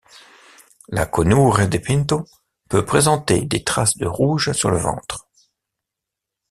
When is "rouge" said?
4.07-4.51